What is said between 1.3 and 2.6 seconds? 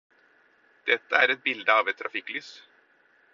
et bilde av et trafikklys.